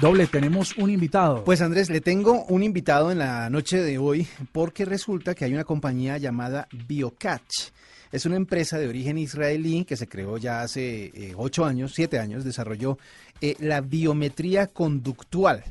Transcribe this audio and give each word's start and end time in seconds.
Doble, 0.00 0.26
tenemos 0.26 0.76
un 0.76 0.90
invitado. 0.90 1.44
Pues 1.44 1.60
Andrés, 1.60 1.88
le 1.88 2.00
tengo 2.00 2.44
un 2.46 2.62
invitado 2.62 3.12
en 3.12 3.18
la 3.18 3.48
noche 3.48 3.80
de 3.80 3.96
hoy 3.96 4.26
porque 4.52 4.84
resulta 4.84 5.34
que 5.34 5.44
hay 5.44 5.54
una 5.54 5.64
compañía 5.64 6.18
llamada 6.18 6.66
BioCatch. 6.88 7.70
Es 8.10 8.26
una 8.26 8.36
empresa 8.36 8.78
de 8.78 8.88
origen 8.88 9.18
israelí 9.18 9.84
que 9.84 9.96
se 9.96 10.08
creó 10.08 10.36
ya 10.36 10.62
hace 10.62 11.06
eh, 11.06 11.34
ocho 11.36 11.64
años, 11.64 11.92
siete 11.94 12.18
años, 12.18 12.44
desarrolló 12.44 12.98
eh, 13.40 13.54
la 13.60 13.80
biometría 13.80 14.66
conductual 14.66 15.64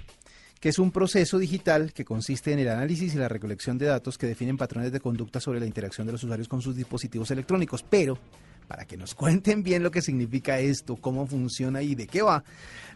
que 0.63 0.69
es 0.69 0.79
un 0.79 0.91
proceso 0.91 1.39
digital 1.39 1.91
que 1.91 2.05
consiste 2.05 2.53
en 2.53 2.59
el 2.59 2.69
análisis 2.69 3.13
y 3.13 3.17
la 3.17 3.27
recolección 3.27 3.77
de 3.77 3.87
datos 3.87 4.17
que 4.17 4.27
definen 4.27 4.55
patrones 4.55 4.93
de 4.93 5.01
conducta 5.01 5.41
sobre 5.41 5.59
la 5.59 5.65
interacción 5.65 6.07
de 6.07 6.13
los 6.13 6.23
usuarios 6.23 6.47
con 6.47 6.61
sus 6.61 6.73
dispositivos 6.73 7.29
electrónicos. 7.31 7.83
Pero, 7.83 8.17
para 8.67 8.85
que 8.85 8.97
nos 8.97 9.15
cuenten 9.15 9.63
bien 9.63 9.83
lo 9.83 9.91
que 9.91 10.01
significa 10.01 10.59
esto, 10.59 10.95
cómo 10.95 11.27
funciona 11.27 11.81
y 11.81 11.95
de 11.95 12.07
qué 12.07 12.21
va, 12.21 12.43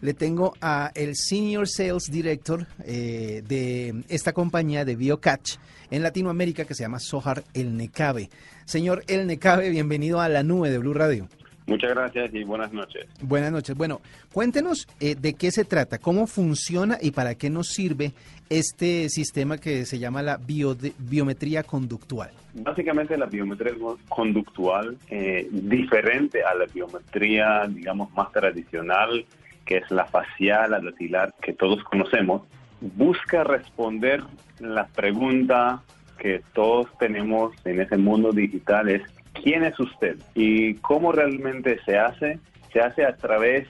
le 0.00 0.14
tengo 0.14 0.54
a 0.60 0.90
el 0.94 1.16
Senior 1.16 1.68
Sales 1.68 2.04
Director 2.10 2.66
eh, 2.84 3.42
de 3.46 4.04
esta 4.08 4.32
compañía 4.32 4.84
de 4.84 4.96
BioCatch 4.96 5.56
en 5.90 6.02
Latinoamérica 6.02 6.64
que 6.64 6.74
se 6.74 6.82
llama 6.82 6.98
Sohar 6.98 7.44
El 7.54 7.76
Necabe. 7.76 8.30
Señor 8.64 9.04
El 9.06 9.26
Necabe, 9.26 9.70
bienvenido 9.70 10.20
a 10.20 10.28
la 10.28 10.42
nube 10.42 10.70
de 10.70 10.78
Blue 10.78 10.94
Radio. 10.94 11.28
Muchas 11.68 11.90
gracias 11.90 12.34
y 12.34 12.44
buenas 12.44 12.72
noches. 12.72 13.06
Buenas 13.20 13.52
noches. 13.52 13.76
Bueno, 13.76 14.00
cuéntenos 14.32 14.88
eh, 15.00 15.14
de 15.14 15.34
qué 15.34 15.50
se 15.50 15.66
trata, 15.66 15.98
cómo 15.98 16.26
funciona 16.26 16.96
y 16.98 17.10
para 17.10 17.34
qué 17.34 17.50
nos 17.50 17.68
sirve 17.68 18.12
este 18.48 19.10
sistema 19.10 19.58
que 19.58 19.84
se 19.84 19.98
llama 19.98 20.22
la 20.22 20.38
biometría 20.38 21.62
conductual. 21.64 22.30
Básicamente 22.54 23.18
la 23.18 23.26
biometría 23.26 23.74
conductual, 24.08 24.96
eh, 25.10 25.46
diferente 25.50 26.42
a 26.42 26.54
la 26.54 26.64
biometría, 26.64 27.66
digamos, 27.68 28.10
más 28.14 28.32
tradicional, 28.32 29.26
que 29.66 29.76
es 29.76 29.90
la 29.90 30.06
facial, 30.06 30.70
la 30.70 30.80
datilar, 30.80 31.34
que 31.42 31.52
todos 31.52 31.84
conocemos, 31.84 32.44
busca 32.80 33.44
responder 33.44 34.24
la 34.58 34.86
pregunta 34.86 35.82
que 36.18 36.42
todos 36.54 36.88
tenemos 36.98 37.54
en 37.64 37.80
ese 37.80 37.98
mundo 37.98 38.32
digital 38.32 38.88
es 38.88 39.02
quién 39.48 39.64
es 39.64 39.80
usted 39.80 40.18
y 40.34 40.74
cómo 40.74 41.10
realmente 41.10 41.78
se 41.86 41.96
hace. 41.96 42.38
Se 42.70 42.80
hace 42.80 43.02
a 43.02 43.16
través, 43.16 43.66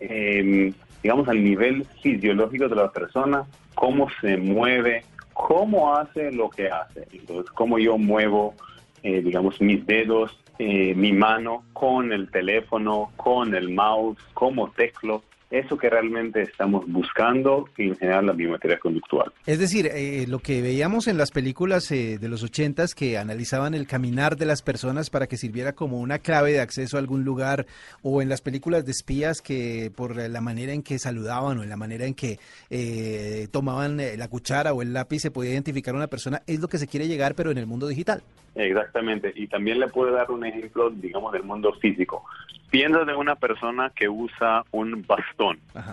em, 0.00 0.72
digamos, 1.02 1.28
al 1.28 1.44
nivel 1.44 1.84
fisiológico 2.02 2.66
de 2.66 2.76
la 2.76 2.90
persona, 2.90 3.44
cómo 3.74 4.08
se 4.22 4.38
mueve, 4.38 5.04
cómo 5.34 5.94
hace 5.94 6.32
lo 6.32 6.48
que 6.48 6.68
hace. 6.68 7.06
Entonces, 7.12 7.52
cómo 7.52 7.78
yo 7.78 7.98
muevo, 7.98 8.54
eh, 9.02 9.20
digamos, 9.20 9.60
mis 9.60 9.84
dedos, 9.84 10.34
eh, 10.58 10.94
mi 10.94 11.12
mano 11.12 11.64
con 11.74 12.10
el 12.10 12.30
teléfono, 12.30 13.10
con 13.16 13.54
el 13.54 13.68
mouse, 13.68 14.16
cómo 14.32 14.70
teclo 14.70 15.22
eso 15.52 15.76
que 15.76 15.90
realmente 15.90 16.40
estamos 16.40 16.90
buscando 16.90 17.68
en 17.76 17.94
general 17.96 18.26
la 18.26 18.32
biometría 18.32 18.78
conductual. 18.78 19.30
Es 19.44 19.58
decir, 19.58 19.86
eh, 19.86 20.24
lo 20.26 20.38
que 20.38 20.62
veíamos 20.62 21.08
en 21.08 21.18
las 21.18 21.30
películas 21.30 21.92
eh, 21.92 22.18
de 22.18 22.28
los 22.28 22.42
ochentas 22.42 22.94
que 22.94 23.18
analizaban 23.18 23.74
el 23.74 23.86
caminar 23.86 24.36
de 24.36 24.46
las 24.46 24.62
personas 24.62 25.10
para 25.10 25.26
que 25.26 25.36
sirviera 25.36 25.74
como 25.74 26.00
una 26.00 26.18
clave 26.18 26.52
de 26.52 26.60
acceso 26.60 26.96
a 26.96 27.00
algún 27.00 27.24
lugar, 27.24 27.66
o 28.02 28.22
en 28.22 28.30
las 28.30 28.40
películas 28.40 28.86
de 28.86 28.92
espías 28.92 29.42
que 29.42 29.92
por 29.94 30.16
la 30.16 30.40
manera 30.40 30.72
en 30.72 30.82
que 30.82 30.98
saludaban 30.98 31.58
o 31.58 31.62
en 31.62 31.68
la 31.68 31.76
manera 31.76 32.06
en 32.06 32.14
que 32.14 32.38
eh, 32.70 33.46
tomaban 33.52 33.98
la 33.98 34.28
cuchara 34.28 34.72
o 34.72 34.80
el 34.80 34.94
lápiz 34.94 35.20
se 35.20 35.30
podía 35.30 35.52
identificar 35.52 35.94
a 35.94 35.98
una 35.98 36.06
persona, 36.06 36.40
es 36.46 36.60
lo 36.60 36.68
que 36.68 36.78
se 36.78 36.86
quiere 36.86 37.08
llegar, 37.08 37.34
pero 37.34 37.50
en 37.50 37.58
el 37.58 37.66
mundo 37.66 37.86
digital. 37.86 38.22
Exactamente, 38.54 39.32
y 39.34 39.46
también 39.46 39.80
le 39.80 39.88
puedo 39.88 40.12
dar 40.12 40.30
un 40.30 40.44
ejemplo, 40.44 40.90
digamos, 40.90 41.32
del 41.32 41.42
mundo 41.42 41.72
físico. 41.74 42.24
Piensa 42.70 43.04
de 43.04 43.14
una 43.14 43.34
persona 43.36 43.92
que 43.94 44.08
usa 44.08 44.64
un 44.70 45.04
bastón 45.06 45.41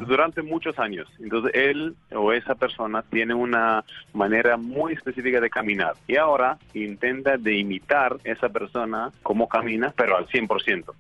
durante 0.08 0.42
muchos 0.42 0.78
años. 0.80 1.08
Entonces, 1.20 1.52
él 1.54 1.96
o 2.12 2.32
esa 2.34 2.56
persona 2.56 3.02
tiene 3.04 3.34
una 3.34 3.84
manera 4.14 4.58
muy 4.58 4.94
específica 4.94 5.40
de 5.40 5.50
caminar 5.50 5.94
y 6.08 6.16
ahora 6.16 6.58
intenta 6.74 7.38
de 7.38 7.58
imitar 7.58 8.18
esa 8.24 8.50
persona 8.50 9.12
cómo 9.24 9.48
camina, 9.48 9.94
pero 9.96 10.18
al 10.18 10.28
100%. 10.28 10.94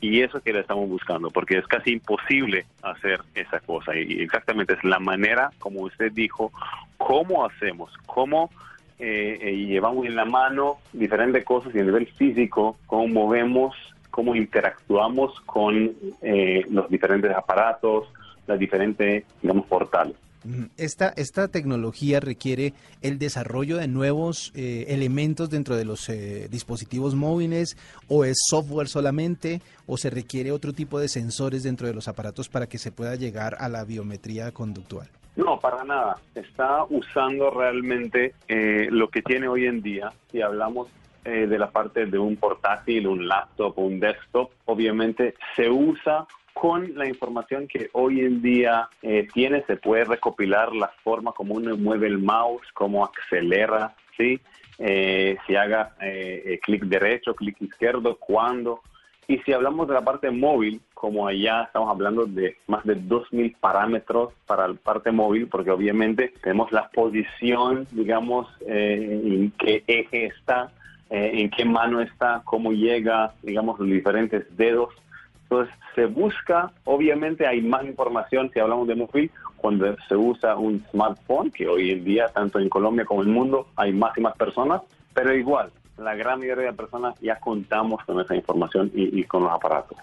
Y 0.00 0.20
eso 0.20 0.40
que 0.40 0.52
le 0.52 0.60
estamos 0.60 0.88
buscando, 0.88 1.30
porque 1.30 1.58
es 1.58 1.66
casi 1.66 1.92
imposible 1.92 2.66
hacer 2.82 3.20
esa 3.34 3.60
cosa. 3.60 3.96
Y 3.96 4.20
exactamente 4.20 4.74
es 4.74 4.84
la 4.84 4.98
manera, 4.98 5.50
como 5.58 5.82
usted 5.82 6.12
dijo, 6.12 6.52
cómo 6.96 7.44
hacemos, 7.44 7.92
cómo 8.06 8.50
eh, 8.98 9.38
eh, 9.40 9.56
llevamos 9.56 10.04
en 10.06 10.14
la 10.14 10.26
mano 10.26 10.78
diferentes 10.92 11.42
cosas 11.44 11.74
y 11.74 11.78
a 11.78 11.84
nivel 11.84 12.06
físico, 12.06 12.76
cómo 12.86 13.08
movemos, 13.08 13.74
cómo 14.10 14.34
interactuamos 14.34 15.40
con 15.46 15.92
eh, 16.22 16.64
los 16.70 16.88
diferentes 16.90 17.34
aparatos, 17.34 18.08
las 18.46 18.58
diferentes, 18.58 19.24
digamos, 19.42 19.66
portales. 19.66 20.16
Esta, 20.78 21.12
esta 21.16 21.48
tecnología 21.48 22.18
requiere 22.18 22.72
el 23.02 23.18
desarrollo 23.18 23.76
de 23.76 23.88
nuevos 23.88 24.52
elementos 24.54 25.50
dentro 25.50 25.76
de 25.76 25.84
los 25.84 26.10
dispositivos 26.48 27.14
móviles 27.14 27.76
o 28.08 28.24
es 28.24 28.38
software 28.48 28.88
solamente 28.88 29.60
o 29.86 29.98
se 29.98 30.08
requiere 30.08 30.50
otro 30.50 30.72
tipo 30.72 30.98
de 30.98 31.08
sensores 31.08 31.62
dentro 31.62 31.88
de 31.88 31.92
los 31.92 32.08
aparatos 32.08 32.48
para 32.48 32.68
que 32.68 32.78
se 32.78 32.90
pueda 32.90 33.16
llegar 33.16 33.54
a 33.60 33.68
la 33.68 33.84
biometría 33.84 34.50
conductual. 34.52 35.10
No, 35.36 35.58
para 35.58 35.84
nada. 35.84 36.16
Está 36.34 36.84
usando 36.84 37.50
realmente 37.50 38.34
eh, 38.48 38.88
lo 38.90 39.08
que 39.08 39.22
tiene 39.22 39.48
hoy 39.48 39.66
en 39.66 39.80
día. 39.80 40.12
Si 40.30 40.42
hablamos 40.42 40.88
eh, 41.24 41.46
de 41.46 41.58
la 41.58 41.70
parte 41.70 42.06
de 42.06 42.18
un 42.18 42.36
portátil, 42.36 43.06
un 43.06 43.28
laptop 43.28 43.78
un 43.78 44.00
desktop, 44.00 44.50
obviamente 44.66 45.34
se 45.56 45.68
usa 45.68 46.26
con 46.52 46.94
la 46.96 47.06
información 47.06 47.68
que 47.68 47.88
hoy 47.92 48.20
en 48.20 48.42
día 48.42 48.88
eh, 49.02 49.28
tiene, 49.32 49.62
se 49.66 49.76
puede 49.76 50.04
recopilar 50.04 50.74
la 50.74 50.88
forma 51.02 51.32
como 51.32 51.54
uno 51.54 51.76
mueve 51.76 52.06
el 52.06 52.18
mouse, 52.18 52.66
cómo 52.74 53.04
acelera, 53.04 53.94
¿sí? 54.16 54.40
si 55.46 55.56
haga 55.56 55.94
clic 56.62 56.84
derecho, 56.84 57.34
clic 57.34 57.60
izquierdo, 57.60 58.16
cuándo. 58.16 58.80
Y 59.30 59.38
si 59.38 59.52
hablamos 59.52 59.86
de 59.86 59.94
la 59.94 60.00
parte 60.00 60.28
móvil, 60.30 60.80
como 61.00 61.26
allá 61.26 61.62
estamos 61.62 61.88
hablando 61.88 62.26
de 62.26 62.56
más 62.66 62.84
de 62.84 62.96
2.000 62.96 63.56
parámetros 63.60 64.34
para 64.44 64.66
la 64.66 64.74
parte 64.74 65.12
móvil, 65.12 65.46
porque 65.46 65.70
obviamente 65.70 66.34
tenemos 66.42 66.72
la 66.72 66.88
posición, 66.90 67.86
digamos, 67.92 68.48
eh, 68.66 69.22
en 69.24 69.52
qué 69.52 69.84
eje 69.86 70.26
está, 70.26 70.72
eh, 71.10 71.30
en 71.34 71.50
qué 71.50 71.64
mano 71.64 72.00
está, 72.00 72.42
cómo 72.44 72.72
llega, 72.72 73.32
digamos, 73.42 73.78
los 73.78 73.88
diferentes 73.88 74.44
dedos. 74.56 74.94
Entonces, 75.42 75.74
se 75.94 76.06
busca, 76.06 76.70
obviamente 76.84 77.46
hay 77.46 77.60
más 77.60 77.84
información 77.84 78.50
si 78.54 78.60
hablamos 78.60 78.86
de 78.86 78.94
móvil, 78.94 79.30
cuando 79.56 79.94
se 80.08 80.16
usa 80.16 80.56
un 80.56 80.82
smartphone, 80.90 81.50
que 81.50 81.68
hoy 81.68 81.90
en 81.90 82.04
día, 82.04 82.28
tanto 82.28 82.58
en 82.58 82.68
Colombia 82.68 83.04
como 83.04 83.22
en 83.22 83.28
el 83.28 83.34
mundo, 83.34 83.66
hay 83.76 83.92
más 83.92 84.16
y 84.16 84.20
más 84.20 84.36
personas, 84.36 84.82
pero 85.12 85.34
igual, 85.34 85.70
la 85.98 86.14
gran 86.14 86.38
mayoría 86.38 86.66
de 86.66 86.72
personas 86.72 87.18
ya 87.20 87.38
contamos 87.38 88.02
con 88.04 88.20
esa 88.20 88.34
información 88.34 88.90
y, 88.94 89.22
con 89.24 89.42
los 89.42 89.52
aparatos. 89.52 89.98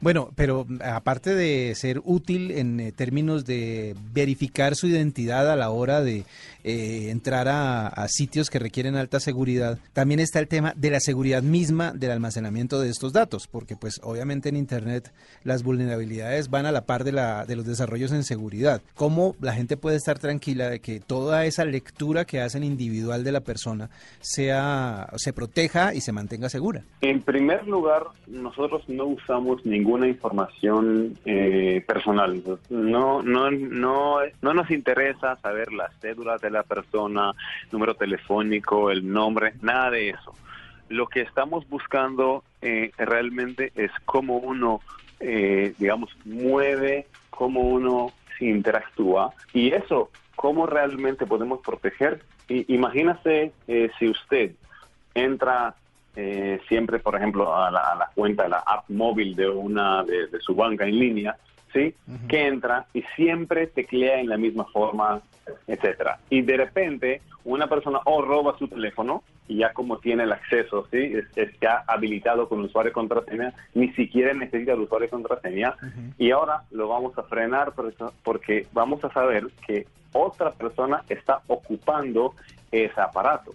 Bueno, 0.00 0.30
pero 0.34 0.66
aparte 0.82 1.34
de 1.34 1.74
ser 1.74 2.00
útil 2.04 2.50
en 2.52 2.80
eh, 2.80 2.92
términos 2.92 3.44
de 3.44 3.94
verificar 4.12 4.74
su 4.74 4.86
identidad 4.86 5.50
a 5.50 5.56
la 5.56 5.70
hora 5.70 6.00
de 6.00 6.24
eh, 6.64 7.10
entrar 7.10 7.48
a, 7.48 8.06
sitios 8.08 8.50
que 8.50 8.58
requieren 8.58 8.96
alta 8.96 9.20
seguridad, 9.20 9.78
también 9.92 10.20
está 10.20 10.38
el 10.38 10.48
tema 10.48 10.72
de 10.76 10.90
la 10.90 11.00
seguridad 11.00 11.42
misma 11.42 11.92
del 11.92 12.10
almacenamiento 12.10 12.80
de 12.80 12.88
estos 12.88 13.12
datos, 13.12 13.46
porque 13.46 13.76
pues 13.76 14.00
obviamente 14.02 14.48
en 14.48 14.56
Internet 14.56 15.12
las 15.44 15.62
vulnerabilidades 15.62 16.50
van 16.50 16.66
a 16.66 16.72
la 16.72 16.86
par 16.86 17.04
de, 17.04 17.12
la, 17.12 17.44
de 17.46 17.56
los 17.56 17.66
desarrollos 17.66 18.12
en 18.12 18.24
seguridad. 18.24 18.82
¿Cómo 18.94 19.36
la 19.40 19.52
gente 19.52 19.76
puede 19.76 19.96
estar 19.96 20.18
tranquila 20.18 20.70
de 20.70 20.80
que 20.80 21.00
toda 21.00 21.44
esa 21.44 21.64
lectura 21.64 22.24
que 22.24 22.40
hacen 22.40 22.64
individual 22.64 23.24
de 23.24 23.32
la 23.32 23.40
persona 23.40 23.90
sea, 24.20 25.08
se 25.16 25.32
proteja 25.32 25.94
y 25.94 26.00
se 26.00 26.12
mantenga 26.12 26.48
segura? 26.48 26.82
En 27.00 27.22
primer 27.22 27.66
lugar, 27.66 28.04
nosotros 28.26 28.82
no 28.88 29.06
usamos 29.06 29.64
ninguna 29.68 30.08
información 30.08 31.18
eh, 31.24 31.82
personal. 31.86 32.42
No, 32.70 33.22
no, 33.22 33.50
no, 33.50 34.18
no 34.40 34.54
nos 34.54 34.70
interesa 34.70 35.36
saber 35.36 35.72
las 35.72 35.94
cédulas 36.00 36.40
de 36.40 36.50
la 36.50 36.62
persona, 36.62 37.32
número 37.70 37.94
telefónico, 37.94 38.90
el 38.90 39.10
nombre, 39.10 39.54
nada 39.60 39.90
de 39.90 40.10
eso. 40.10 40.34
Lo 40.88 41.06
que 41.06 41.20
estamos 41.20 41.68
buscando 41.68 42.44
eh, 42.62 42.90
realmente 42.96 43.72
es 43.74 43.90
cómo 44.04 44.38
uno, 44.38 44.80
eh, 45.20 45.74
digamos, 45.78 46.10
mueve, 46.24 47.06
cómo 47.30 47.60
uno 47.60 48.12
se 48.38 48.46
interactúa 48.46 49.32
y 49.52 49.72
eso, 49.72 50.10
cómo 50.36 50.66
realmente 50.66 51.26
podemos 51.26 51.60
proteger. 51.60 52.22
Y, 52.48 52.72
imagínese 52.72 53.52
si 53.98 54.08
usted 54.08 54.52
entra 55.14 55.74
eh, 56.20 56.58
siempre, 56.66 56.98
por 56.98 57.14
ejemplo, 57.14 57.54
a 57.54 57.70
la, 57.70 58.10
cuenta, 58.12 58.46
a 58.46 58.48
la 58.48 58.58
app 58.66 58.88
móvil 58.88 59.36
de 59.36 59.48
una 59.48 60.02
de, 60.02 60.26
su 60.40 60.52
banca 60.52 60.84
en 60.84 60.98
línea, 60.98 61.36
¿sí? 61.72 61.94
Que 62.28 62.48
entra 62.48 62.86
y 62.92 63.02
siempre 63.14 63.68
teclea 63.68 64.18
en 64.18 64.28
la 64.28 64.36
misma 64.36 64.64
forma, 64.64 65.20
etcétera. 65.68 66.18
Y 66.28 66.42
de 66.42 66.56
repente 66.56 67.22
una 67.44 67.68
persona 67.68 68.00
o 68.04 68.20
roba 68.20 68.58
su 68.58 68.66
teléfono 68.66 69.22
y 69.46 69.58
ya 69.58 69.72
como 69.72 69.98
tiene 69.98 70.24
el 70.24 70.32
acceso, 70.32 70.88
¿sí? 70.90 71.12
Es, 71.36 71.50
ya 71.60 71.84
habilitado 71.86 72.48
con 72.48 72.62
usuario 72.62 72.90
y 72.90 72.94
contraseña, 72.94 73.54
ni 73.74 73.92
siquiera 73.92 74.34
necesita 74.34 74.72
el 74.72 74.80
usuario 74.80 75.06
y 75.06 75.10
contraseña. 75.10 75.76
Y 76.18 76.32
ahora 76.32 76.64
lo 76.72 76.88
vamos 76.88 77.16
a 77.16 77.22
frenar 77.22 77.74
porque 78.24 78.66
vamos 78.72 79.04
a 79.04 79.12
saber 79.12 79.46
que 79.64 79.86
otra 80.12 80.50
persona 80.50 81.04
está 81.08 81.42
ocupando 81.46 82.34
ese 82.72 83.00
aparato. 83.00 83.52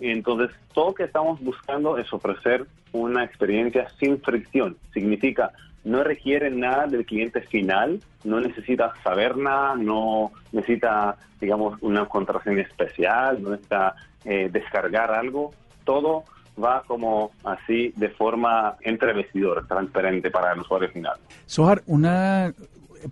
Entonces, 0.00 0.50
todo 0.72 0.88
lo 0.88 0.94
que 0.94 1.04
estamos 1.04 1.40
buscando 1.40 1.98
es 1.98 2.12
ofrecer 2.12 2.66
una 2.92 3.24
experiencia 3.24 3.88
sin 3.98 4.20
fricción. 4.20 4.76
Significa, 4.92 5.52
no 5.84 6.02
requiere 6.02 6.50
nada 6.50 6.86
del 6.86 7.06
cliente 7.06 7.40
final, 7.42 8.00
no 8.24 8.40
necesita 8.40 8.92
saber 9.02 9.36
nada, 9.36 9.76
no 9.76 10.32
necesita, 10.52 11.16
digamos, 11.40 11.80
una 11.80 12.06
contraseña 12.06 12.62
especial, 12.62 13.42
no 13.42 13.50
necesita 13.50 13.94
eh, 14.24 14.48
descargar 14.52 15.12
algo. 15.12 15.52
Todo 15.84 16.24
va 16.62 16.82
como 16.86 17.30
así 17.44 17.92
de 17.96 18.08
forma 18.08 18.76
entrevestidora, 18.80 19.62
transparente 19.62 20.30
para 20.30 20.52
el 20.52 20.60
usuario 20.60 20.88
final. 20.88 21.18
Sohar, 21.44 21.82
una 21.86 22.52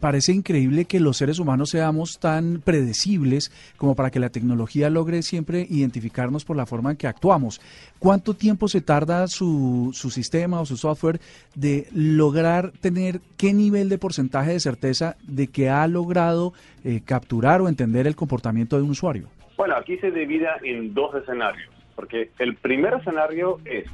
parece 0.00 0.32
increíble 0.32 0.84
que 0.84 1.00
los 1.00 1.16
seres 1.16 1.38
humanos 1.38 1.70
seamos 1.70 2.18
tan 2.18 2.60
predecibles 2.64 3.52
como 3.76 3.94
para 3.94 4.10
que 4.10 4.20
la 4.20 4.30
tecnología 4.30 4.90
logre 4.90 5.22
siempre 5.22 5.66
identificarnos 5.68 6.44
por 6.44 6.56
la 6.56 6.66
forma 6.66 6.92
en 6.92 6.96
que 6.96 7.06
actuamos. 7.06 7.60
¿Cuánto 7.98 8.34
tiempo 8.34 8.68
se 8.68 8.80
tarda 8.80 9.26
su, 9.28 9.90
su 9.92 10.10
sistema 10.10 10.60
o 10.60 10.66
su 10.66 10.76
software 10.76 11.20
de 11.54 11.88
lograr 11.92 12.72
tener 12.80 13.20
qué 13.36 13.52
nivel 13.52 13.88
de 13.88 13.98
porcentaje 13.98 14.52
de 14.52 14.60
certeza 14.60 15.16
de 15.22 15.48
que 15.48 15.68
ha 15.68 15.86
logrado 15.86 16.52
eh, 16.84 17.00
capturar 17.04 17.60
o 17.60 17.68
entender 17.68 18.06
el 18.06 18.16
comportamiento 18.16 18.76
de 18.76 18.82
un 18.82 18.90
usuario? 18.90 19.28
Bueno, 19.56 19.76
aquí 19.76 19.96
se 19.98 20.10
divide 20.10 20.48
en 20.62 20.94
dos 20.94 21.14
escenarios, 21.14 21.70
porque 21.94 22.30
el 22.38 22.56
primer 22.56 22.94
escenario 22.94 23.58
es 23.64 23.84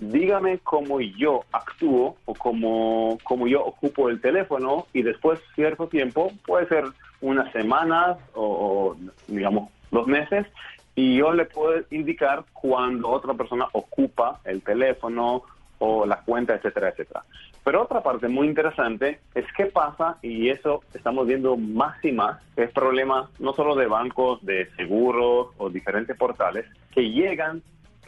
dígame 0.00 0.58
cómo 0.58 1.00
yo 1.00 1.44
actúo 1.52 2.16
o 2.24 2.34
cómo, 2.34 3.18
cómo 3.24 3.46
yo 3.46 3.64
ocupo 3.64 4.08
el 4.08 4.20
teléfono 4.20 4.86
y 4.92 5.02
después 5.02 5.40
cierto 5.54 5.86
tiempo, 5.88 6.32
puede 6.46 6.66
ser 6.68 6.84
unas 7.20 7.52
semanas 7.52 8.18
o, 8.34 8.96
digamos 9.28 9.70
dos 9.90 10.06
meses, 10.06 10.46
y 10.94 11.16
yo 11.18 11.32
le 11.32 11.44
puedo 11.44 11.82
indicar 11.90 12.44
cuando 12.52 13.08
otra 13.10 13.34
persona 13.34 13.66
ocupa 13.72 14.40
el 14.44 14.62
teléfono 14.62 15.42
o 15.78 16.06
la 16.06 16.20
cuenta, 16.20 16.54
etcétera, 16.54 16.90
etcétera. 16.90 17.24
Pero 17.64 17.82
otra 17.82 18.02
parte 18.02 18.28
muy 18.28 18.48
interesante 18.48 19.20
es 19.34 19.44
qué 19.56 19.66
pasa, 19.66 20.18
y 20.22 20.48
eso 20.48 20.82
estamos 20.94 21.26
viendo 21.26 21.56
más 21.56 22.04
y 22.04 22.12
más, 22.12 22.40
es 22.56 22.70
problema 22.70 23.30
no 23.38 23.52
solo 23.52 23.74
de 23.74 23.86
bancos, 23.86 24.44
de 24.44 24.68
seguros 24.76 25.48
o 25.58 25.70
diferentes 25.70 26.16
portales, 26.16 26.66
que 26.92 27.10
llegan 27.10 27.62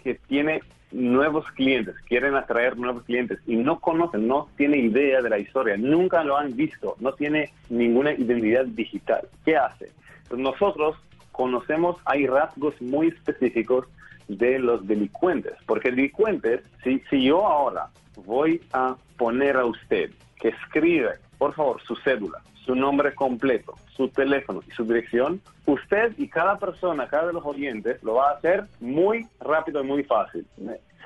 que 0.04 0.14
tiene 0.14 0.60
nuevos 0.92 1.44
clientes, 1.52 1.96
quieren 2.06 2.36
atraer 2.36 2.76
nuevos 2.78 3.02
clientes 3.02 3.40
y 3.46 3.56
no 3.56 3.80
conocen, 3.80 4.28
no 4.28 4.48
tiene 4.56 4.78
idea 4.78 5.20
de 5.20 5.30
la 5.30 5.38
historia, 5.38 5.76
nunca 5.76 6.22
lo 6.22 6.36
han 6.36 6.54
visto, 6.54 6.94
no 7.00 7.12
tiene 7.14 7.50
ninguna 7.68 8.12
identidad 8.12 8.66
digital. 8.66 9.28
¿Qué 9.44 9.56
hace? 9.56 9.90
Pues 10.28 10.40
nosotros 10.40 10.96
conocemos, 11.32 11.96
hay 12.04 12.26
rasgos 12.28 12.80
muy 12.80 13.08
específicos 13.08 13.86
de 14.28 14.58
los 14.60 14.86
delincuentes, 14.86 15.54
porque 15.66 15.90
delincuentes, 15.90 16.60
si, 16.84 17.00
si 17.10 17.24
yo 17.24 17.44
ahora 17.44 17.88
voy 18.24 18.60
a 18.72 18.96
poner 19.16 19.56
a 19.56 19.66
usted 19.66 20.10
que 20.40 20.48
escribe, 20.48 21.10
por 21.44 21.52
favor, 21.52 21.82
su 21.82 21.94
cédula, 21.96 22.40
su 22.64 22.74
nombre 22.74 23.14
completo, 23.14 23.74
su 23.94 24.08
teléfono 24.08 24.62
y 24.66 24.70
su 24.70 24.82
dirección, 24.86 25.42
usted 25.66 26.14
y 26.16 26.26
cada 26.26 26.58
persona, 26.58 27.06
cada 27.06 27.26
de 27.26 27.34
los 27.34 27.44
oyentes, 27.44 28.02
lo 28.02 28.14
va 28.14 28.30
a 28.30 28.32
hacer 28.36 28.64
muy 28.80 29.26
rápido 29.40 29.84
y 29.84 29.86
muy 29.86 30.04
fácil. 30.04 30.46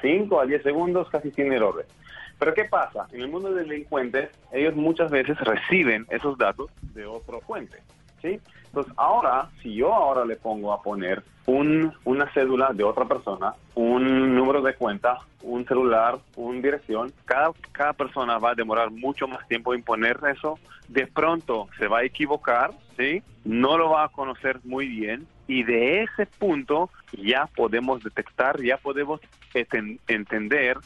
5 0.01 0.41
a 0.41 0.47
10 0.47 0.63
segundos 0.63 1.11
casi 1.11 1.33
sin 1.33 1.53
errores. 1.53 1.87
Pero 2.39 2.55
¿qué 2.55 2.67
pasa? 2.67 3.09
En 3.11 3.23
el 3.23 3.29
mundo 3.29 3.53
de 3.53 3.65
delincuentes, 3.65 4.31
ellos 4.53 4.77
muchas 4.77 5.11
veces 5.11 5.37
reciben 5.41 6.07
esos 6.09 6.39
datos 6.39 6.71
de 6.95 7.05
otro 7.05 7.41
fuente. 7.41 7.79
¿Sí? 8.23 8.41
Entonces, 8.67 8.93
ahora, 8.97 9.49
si 9.63 9.75
yo 9.75 9.93
ahora 9.93 10.25
le 10.25 10.37
pongo 10.37 10.73
a 10.73 10.83
poner 10.83 11.23
un, 11.47 11.93
una 12.05 12.31
cédula 12.33 12.73
de 12.75 12.85
otra 12.85 13.07
persona, 13.07 13.55
un 13.75 14.35
número 14.35 14.61
de 14.61 14.75
cuenta, 14.75 15.19
un 15.43 15.67
celular, 15.67 16.19
una 16.37 16.61
dirección, 16.61 17.13
cada, 17.25 17.53
cada 17.73 17.95
persona 17.95 18.39
va 18.39 18.51
a 18.51 18.55
demorar 18.55 18.91
mucho 18.91 19.27
más 19.27 19.47
tiempo 19.49 19.75
en 19.75 19.83
poner 19.83 20.19
eso. 20.31 20.59
De 20.89 21.07
pronto 21.07 21.69
se 21.79 21.89
va 21.89 21.99
a 21.99 22.05
equivocar, 22.05 22.73
¿sí? 22.97 23.23
No 23.45 23.79
lo 23.79 23.91
va 23.91 24.05
a 24.05 24.09
conocer 24.09 24.61
muy 24.65 24.89
bien 24.89 25.27
y 25.47 25.63
de 25.63 26.03
ese 26.03 26.27
punto 26.27 26.91
ya 27.13 27.47
podemos 27.47 28.03
detectar, 28.03 28.61
ya 28.63 28.77
podemos 28.77 29.21
entender 30.07 30.77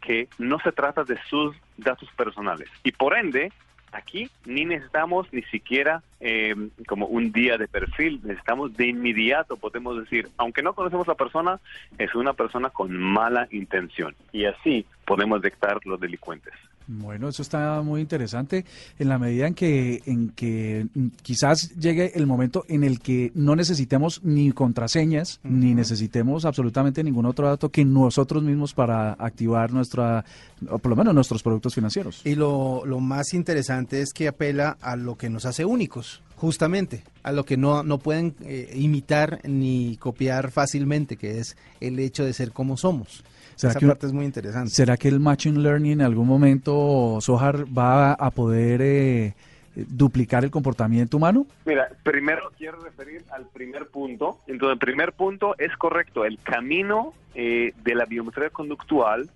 que 0.00 0.28
no 0.38 0.58
se 0.60 0.72
trata 0.72 1.04
de 1.04 1.18
sus 1.28 1.54
datos 1.76 2.08
personales. 2.16 2.68
Y 2.84 2.92
por 2.92 3.16
ende, 3.16 3.52
Aquí 3.92 4.30
ni 4.46 4.64
necesitamos 4.64 5.30
ni 5.32 5.42
siquiera 5.42 6.02
eh, 6.20 6.54
como 6.86 7.06
un 7.06 7.30
día 7.30 7.58
de 7.58 7.68
perfil, 7.68 8.20
necesitamos 8.24 8.74
de 8.74 8.86
inmediato, 8.86 9.56
podemos 9.56 9.98
decir, 9.98 10.30
aunque 10.38 10.62
no 10.62 10.72
conocemos 10.72 11.06
a 11.08 11.12
la 11.12 11.16
persona, 11.16 11.60
es 11.98 12.14
una 12.14 12.32
persona 12.32 12.70
con 12.70 12.96
mala 12.96 13.48
intención. 13.50 14.14
Y 14.32 14.46
así 14.46 14.86
podemos 15.04 15.42
detectar 15.42 15.78
los 15.84 16.00
delincuentes. 16.00 16.54
Bueno, 16.98 17.28
eso 17.28 17.42
está 17.42 17.80
muy 17.82 18.00
interesante 18.00 18.64
en 18.98 19.08
la 19.08 19.18
medida 19.18 19.46
en 19.46 19.54
que, 19.54 20.02
en 20.04 20.28
que 20.30 20.86
quizás 21.22 21.74
llegue 21.76 22.12
el 22.14 22.26
momento 22.26 22.64
en 22.68 22.84
el 22.84 23.00
que 23.00 23.32
no 23.34 23.56
necesitemos 23.56 24.22
ni 24.22 24.52
contraseñas, 24.52 25.40
ni 25.42 25.74
necesitemos 25.74 26.44
absolutamente 26.44 27.02
ningún 27.02 27.26
otro 27.26 27.46
dato 27.46 27.70
que 27.70 27.84
nosotros 27.84 28.42
mismos 28.42 28.74
para 28.74 29.12
activar 29.12 29.72
nuestra, 29.72 30.24
o 30.68 30.78
por 30.78 30.90
lo 30.90 30.96
menos 30.96 31.14
nuestros 31.14 31.42
productos 31.42 31.74
financieros. 31.74 32.20
Y 32.24 32.34
lo, 32.34 32.84
lo 32.84 33.00
más 33.00 33.32
interesante 33.32 34.02
es 34.02 34.12
que 34.12 34.28
apela 34.28 34.76
a 34.80 34.96
lo 34.96 35.16
que 35.16 35.30
nos 35.30 35.46
hace 35.46 35.64
únicos, 35.64 36.22
justamente, 36.36 37.04
a 37.22 37.32
lo 37.32 37.44
que 37.44 37.56
no, 37.56 37.82
no 37.82 37.98
pueden 37.98 38.34
eh, 38.42 38.72
imitar 38.74 39.40
ni 39.48 39.96
copiar 39.96 40.50
fácilmente, 40.50 41.16
que 41.16 41.38
es 41.38 41.56
el 41.80 41.98
hecho 41.98 42.24
de 42.24 42.32
ser 42.32 42.52
como 42.52 42.76
somos. 42.76 43.24
Esa 43.56 43.78
parte 43.78 44.06
es 44.06 44.12
muy 44.12 44.24
interesante. 44.24 44.70
¿Será 44.70 44.96
que 44.96 45.08
el 45.08 45.20
Machine 45.20 45.60
Learning 45.60 45.92
en 45.92 46.02
algún 46.02 46.26
momento, 46.26 47.18
Sohar, 47.20 47.66
va 47.66 48.12
a 48.12 48.30
poder 48.30 48.80
eh, 48.82 49.34
duplicar 49.74 50.44
el 50.44 50.50
comportamiento 50.50 51.16
humano? 51.16 51.46
Mira, 51.64 51.88
primero 52.02 52.50
quiero 52.56 52.80
referir 52.80 53.24
al 53.30 53.46
primer 53.46 53.86
punto. 53.86 54.40
Entonces, 54.46 54.74
el 54.74 54.78
primer 54.78 55.12
punto 55.12 55.54
es 55.58 55.76
correcto. 55.76 56.24
El 56.24 56.38
camino 56.38 57.14
eh, 57.34 57.72
de 57.82 57.94
la 57.94 58.04
biometría 58.04 58.50
conductual 58.50 59.30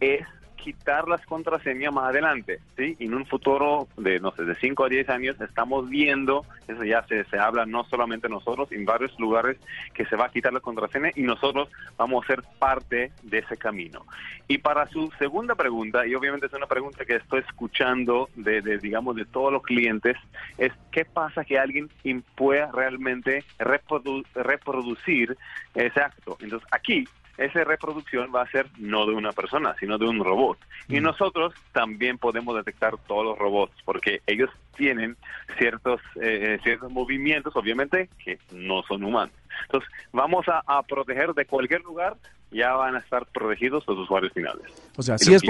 es 0.00 0.26
quitar 0.64 1.06
las 1.08 1.24
contraseñas 1.26 1.92
más 1.92 2.08
adelante, 2.08 2.58
¿sí? 2.74 2.96
En 2.98 3.12
un 3.12 3.26
futuro 3.26 3.86
de, 3.98 4.18
no 4.18 4.32
sé, 4.32 4.44
de 4.44 4.54
5 4.54 4.84
a 4.84 4.88
10 4.88 5.10
años 5.10 5.38
estamos 5.42 5.90
viendo, 5.90 6.46
eso 6.66 6.82
ya 6.84 7.04
se, 7.06 7.22
se 7.24 7.38
habla 7.38 7.66
no 7.66 7.84
solamente 7.84 8.30
nosotros, 8.30 8.72
en 8.72 8.86
varios 8.86 9.18
lugares 9.20 9.58
que 9.92 10.06
se 10.06 10.16
va 10.16 10.24
a 10.24 10.30
quitar 10.30 10.54
la 10.54 10.60
contraseña 10.60 11.10
y 11.14 11.22
nosotros 11.22 11.68
vamos 11.98 12.24
a 12.24 12.28
ser 12.28 12.42
parte 12.58 13.12
de 13.22 13.38
ese 13.40 13.58
camino. 13.58 14.06
Y 14.48 14.56
para 14.56 14.86
su 14.88 15.12
segunda 15.18 15.54
pregunta, 15.54 16.06
y 16.06 16.14
obviamente 16.14 16.46
es 16.46 16.52
una 16.54 16.66
pregunta 16.66 17.04
que 17.04 17.16
estoy 17.16 17.40
escuchando 17.40 18.30
de, 18.34 18.62
digamos, 18.78 19.16
de 19.16 19.26
todos 19.26 19.52
los 19.52 19.62
clientes, 19.62 20.16
es 20.56 20.72
¿qué 20.90 21.04
pasa 21.04 21.44
que 21.44 21.58
alguien 21.58 21.90
pueda 22.36 22.70
realmente 22.72 23.44
reproducir 23.58 25.36
ese 25.74 26.00
acto? 26.00 26.38
Entonces, 26.40 26.66
aquí 26.70 27.04
esa 27.36 27.64
reproducción 27.64 28.30
va 28.34 28.42
a 28.42 28.50
ser 28.50 28.66
no 28.78 29.06
de 29.06 29.14
una 29.14 29.32
persona, 29.32 29.74
sino 29.78 29.98
de 29.98 30.06
un 30.06 30.22
robot. 30.22 30.58
Y 30.88 31.00
mm. 31.00 31.02
nosotros 31.02 31.54
también 31.72 32.18
podemos 32.18 32.56
detectar 32.56 32.96
todos 33.06 33.24
los 33.24 33.38
robots, 33.38 33.74
porque 33.84 34.20
ellos 34.26 34.50
tienen 34.76 35.16
ciertos, 35.58 36.00
eh, 36.20 36.58
ciertos 36.62 36.90
movimientos, 36.90 37.54
obviamente, 37.56 38.08
que 38.22 38.38
no 38.52 38.82
son 38.82 39.04
humanos. 39.04 39.34
Entonces, 39.66 39.90
vamos 40.12 40.46
a, 40.48 40.82
proteger 40.82 41.32
de 41.34 41.46
cualquier 41.46 41.82
lugar, 41.82 42.16
ya 42.54 42.72
van 42.74 42.94
a 42.94 43.00
estar 43.00 43.26
protegidos 43.26 43.84
los 43.86 43.98
usuarios 43.98 44.32
finales. 44.32 44.62
O 44.96 45.02
sea, 45.02 45.18
sí 45.18 45.34
es, 45.34 45.42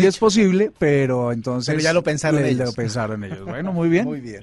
es 0.00 0.18
posible, 0.18 0.72
pero 0.78 1.30
entonces... 1.32 1.82
ya 1.82 1.92
lo 1.92 2.02
pensaron 2.02 2.44
ellos. 2.44 2.68
Lo 2.68 2.72
pensaron 2.72 3.22
ellos. 3.24 3.44
Bueno, 3.44 3.72
muy 3.72 3.88
bien. 3.88 4.04
muy 4.04 4.20
bien. 4.20 4.42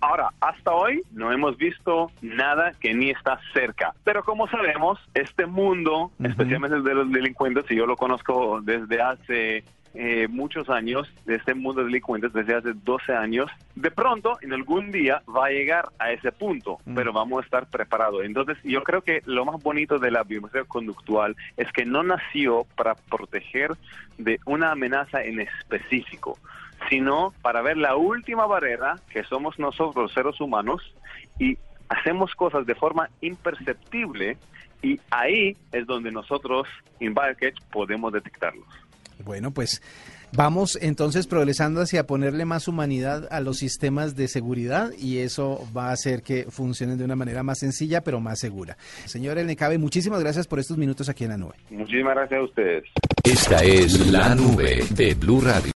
Ahora, 0.00 0.30
hasta 0.40 0.72
hoy 0.72 1.00
no 1.12 1.32
hemos 1.32 1.56
visto 1.56 2.10
nada 2.20 2.72
que 2.80 2.92
ni 2.92 3.10
está 3.10 3.38
cerca. 3.54 3.94
Pero 4.04 4.24
como 4.24 4.48
sabemos, 4.48 4.98
este 5.14 5.46
mundo, 5.46 6.10
especialmente 6.22 6.76
el 6.76 6.84
de 6.84 6.94
los 6.94 7.12
delincuentes, 7.12 7.64
y 7.70 7.76
yo 7.76 7.86
lo 7.86 7.96
conozco 7.96 8.60
desde 8.62 9.00
hace 9.00 9.64
eh, 9.94 10.26
muchos 10.28 10.68
años 10.70 11.12
de 11.26 11.36
este 11.36 11.54
mundo 11.54 11.80
de 11.80 11.86
delincuentes, 11.86 12.32
desde 12.32 12.54
hace 12.54 12.72
12 12.72 13.12
años, 13.12 13.50
de 13.74 13.90
pronto, 13.90 14.38
en 14.40 14.52
algún 14.52 14.90
día, 14.90 15.22
va 15.28 15.46
a 15.46 15.50
llegar 15.50 15.90
a 15.98 16.12
ese 16.12 16.32
punto, 16.32 16.78
mm. 16.84 16.94
pero 16.94 17.12
vamos 17.12 17.42
a 17.42 17.44
estar 17.44 17.66
preparados. 17.68 18.24
Entonces, 18.24 18.56
yo 18.64 18.82
creo 18.82 19.02
que 19.02 19.22
lo 19.26 19.44
más 19.44 19.62
bonito 19.62 19.98
de 19.98 20.10
la 20.10 20.22
biometría 20.22 20.64
conductual 20.64 21.36
es 21.56 21.70
que 21.72 21.84
no 21.84 22.02
nació 22.02 22.66
para 22.76 22.94
proteger 22.94 23.72
de 24.18 24.40
una 24.46 24.72
amenaza 24.72 25.22
en 25.22 25.40
específico, 25.40 26.38
sino 26.88 27.32
para 27.42 27.62
ver 27.62 27.76
la 27.76 27.96
última 27.96 28.46
barrera 28.46 28.96
que 29.10 29.24
somos 29.24 29.58
nosotros, 29.58 30.12
seres 30.12 30.40
humanos, 30.40 30.94
y 31.38 31.58
hacemos 31.88 32.34
cosas 32.34 32.66
de 32.66 32.74
forma 32.74 33.10
imperceptible 33.20 34.38
y 34.82 34.98
ahí 35.10 35.56
es 35.70 35.86
donde 35.86 36.10
nosotros 36.10 36.66
en 36.98 37.14
BioCatch 37.14 37.60
podemos 37.70 38.12
detectarlos. 38.12 38.66
Bueno, 39.24 39.52
pues 39.52 39.82
vamos 40.34 40.78
entonces 40.80 41.26
progresando 41.26 41.80
hacia 41.80 42.06
ponerle 42.06 42.44
más 42.44 42.68
humanidad 42.68 43.28
a 43.30 43.40
los 43.40 43.58
sistemas 43.58 44.16
de 44.16 44.28
seguridad 44.28 44.90
y 44.98 45.18
eso 45.18 45.66
va 45.76 45.88
a 45.88 45.92
hacer 45.92 46.22
que 46.22 46.46
funcionen 46.50 46.98
de 46.98 47.04
una 47.04 47.16
manera 47.16 47.42
más 47.42 47.58
sencilla 47.58 48.02
pero 48.02 48.20
más 48.20 48.38
segura. 48.38 48.76
Señor 49.04 49.38
Elnecabe, 49.38 49.78
muchísimas 49.78 50.20
gracias 50.20 50.46
por 50.46 50.58
estos 50.58 50.78
minutos 50.78 51.08
aquí 51.08 51.24
en 51.24 51.30
la 51.30 51.38
nube. 51.38 51.54
Muchísimas 51.70 52.14
gracias 52.14 52.40
a 52.40 52.44
ustedes. 52.44 52.84
Esta 53.24 53.62
es 53.62 54.10
la 54.10 54.34
nube 54.34 54.84
de 54.90 55.14
Blue 55.14 55.40
Radio. 55.40 55.70